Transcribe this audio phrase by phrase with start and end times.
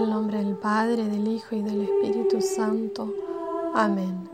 [0.00, 3.12] El nombre del Padre, del Hijo y del Espíritu Santo.
[3.74, 4.30] Amén.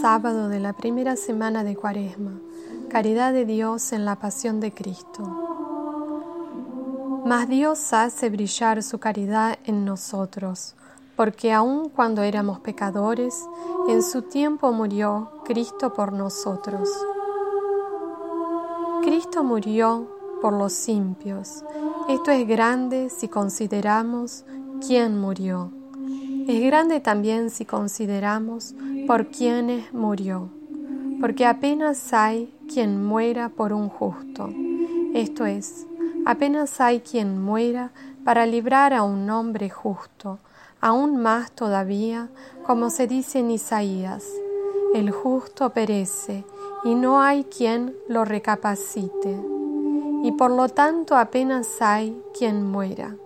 [0.00, 2.40] Sábado de la primera semana de Cuaresma.
[2.88, 5.22] Caridad de Dios en la pasión de Cristo.
[7.26, 10.74] Mas Dios hace brillar su caridad en nosotros,
[11.14, 13.46] porque aun cuando éramos pecadores,
[13.88, 16.88] en su tiempo murió Cristo por nosotros.
[19.02, 20.06] Cristo murió
[20.40, 21.64] por los impios.
[22.08, 24.44] Esto es grande si consideramos
[24.84, 25.70] quién murió.
[26.48, 28.74] Es grande también si consideramos
[29.06, 30.48] por quiénes murió,
[31.20, 34.50] porque apenas hay quien muera por un justo.
[35.14, 35.86] Esto es,
[36.24, 37.92] apenas hay quien muera
[38.24, 40.38] para librar a un hombre justo,
[40.80, 42.28] aún más todavía,
[42.64, 44.24] como se dice en Isaías,
[44.94, 46.44] el justo perece
[46.84, 49.40] y no hay quien lo recapacite.
[50.22, 53.16] Y por lo tanto apenas hay quien muera,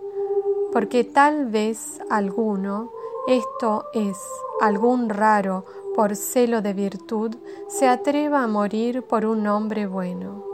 [0.71, 2.91] porque tal vez alguno,
[3.27, 4.17] esto es,
[4.61, 7.35] algún raro, por celo de virtud,
[7.67, 10.45] se atreva a morir por un hombre bueno.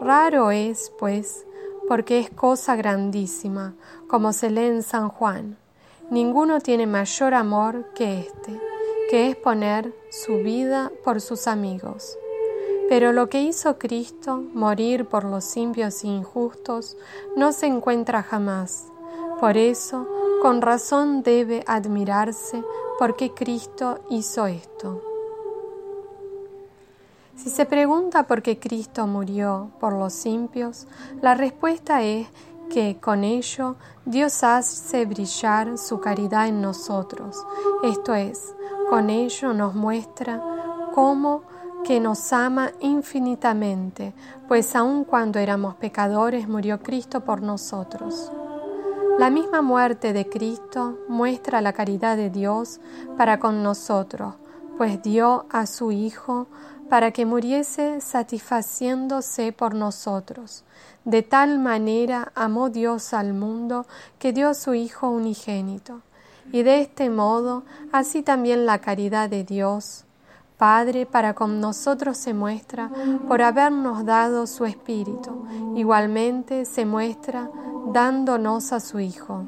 [0.00, 1.46] Raro es, pues,
[1.88, 3.74] porque es cosa grandísima,
[4.08, 5.56] como se lee en San Juan.
[6.10, 8.60] Ninguno tiene mayor amor que este,
[9.08, 12.18] que es poner su vida por sus amigos.
[12.92, 16.98] Pero lo que hizo Cristo, morir por los impios e injustos,
[17.34, 18.84] no se encuentra jamás.
[19.40, 20.06] Por eso,
[20.42, 22.62] con razón debe admirarse
[22.98, 25.00] porque Cristo hizo esto.
[27.34, 30.86] Si se pregunta por qué Cristo murió por los impios,
[31.22, 32.28] la respuesta es
[32.68, 37.42] que con ello Dios hace brillar su caridad en nosotros.
[37.84, 38.54] Esto es,
[38.90, 40.42] con ello nos muestra
[40.94, 41.50] cómo
[41.84, 44.14] que nos ama infinitamente,
[44.48, 48.30] pues aun cuando éramos pecadores murió Cristo por nosotros.
[49.18, 52.80] La misma muerte de Cristo muestra la caridad de Dios
[53.16, 54.34] para con nosotros,
[54.78, 56.46] pues dio a su Hijo
[56.88, 60.64] para que muriese satisfaciéndose por nosotros.
[61.04, 63.86] De tal manera amó Dios al mundo
[64.18, 66.00] que dio a su Hijo unigénito.
[66.52, 70.04] Y de este modo, así también la caridad de Dios,
[70.62, 72.88] Padre, para con nosotros se muestra
[73.26, 75.44] por habernos dado su Espíritu.
[75.74, 77.50] Igualmente se muestra
[77.92, 79.42] dándonos a su Hijo.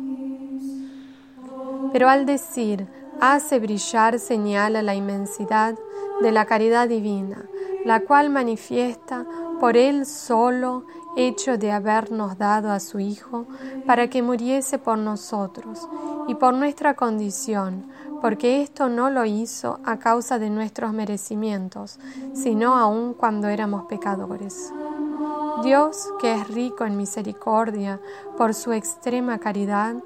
[1.92, 2.88] Pero al decir,
[3.20, 5.76] hace brillar, señala la inmensidad
[6.20, 7.44] de la caridad divina,
[7.84, 9.24] la cual manifiesta
[9.60, 10.84] por Él solo
[11.16, 13.46] hecho de habernos dado a su Hijo
[13.86, 15.88] para que muriese por nosotros
[16.26, 17.84] y por nuestra condición,
[18.24, 21.98] porque esto no lo hizo a causa de nuestros merecimientos,
[22.32, 24.72] sino aun cuando éramos pecadores.
[25.62, 28.00] Dios, que es rico en misericordia
[28.38, 29.96] por su extrema caridad,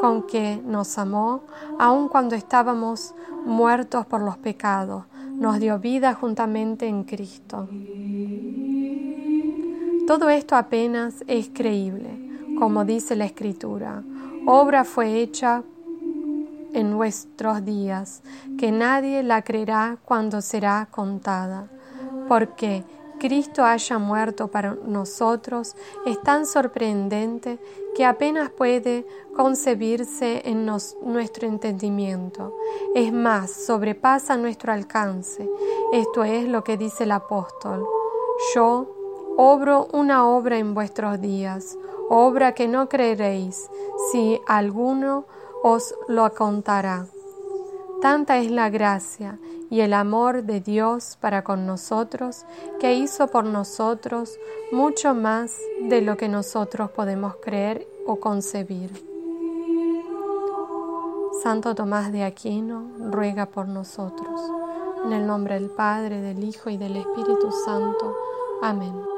[0.00, 1.42] con que nos amó,
[1.78, 5.04] aun cuando estábamos muertos por los pecados,
[5.36, 7.68] nos dio vida juntamente en Cristo.
[10.08, 12.10] Todo esto apenas es creíble,
[12.58, 14.02] como dice la Escritura.
[14.46, 15.62] Obra fue hecha
[16.72, 18.22] en nuestros días,
[18.58, 21.68] que nadie la creerá cuando será contada,
[22.28, 22.84] porque
[23.18, 25.74] Cristo haya muerto para nosotros
[26.06, 27.58] es tan sorprendente
[27.96, 32.56] que apenas puede concebirse en nuestro entendimiento.
[32.94, 35.48] Es más, sobrepasa nuestro alcance.
[35.92, 37.84] Esto es lo que dice el apóstol.
[38.54, 38.94] Yo
[39.36, 41.76] obro una obra en vuestros días,
[42.08, 43.68] obra que no creeréis,
[44.12, 45.26] si alguno
[45.62, 47.06] os lo contará.
[48.00, 49.38] Tanta es la gracia
[49.70, 52.44] y el amor de Dios para con nosotros,
[52.78, 54.38] que hizo por nosotros
[54.72, 59.04] mucho más de lo que nosotros podemos creer o concebir.
[61.42, 64.40] Santo Tomás de Aquino ruega por nosotros.
[65.04, 68.16] En el nombre del Padre, del Hijo y del Espíritu Santo.
[68.62, 69.17] Amén.